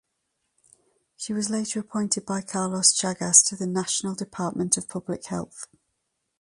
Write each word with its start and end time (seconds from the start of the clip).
She 1.15 1.31
was 1.31 1.51
later 1.51 1.79
appointed 1.81 2.25
by 2.25 2.41
Carlos 2.41 2.91
Chagas 2.91 3.45
to 3.49 3.55
the 3.55 3.67
National 3.67 4.15
Department 4.15 4.75
of 4.75 4.89
Public 4.89 5.25
Health. 5.27 5.67